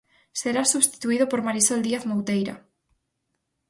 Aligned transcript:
Será 0.41 0.63
substituído 0.73 1.25
por 1.31 1.39
Marisol 1.47 1.79
Díaz 1.87 2.03
Mouteira. 2.09 2.55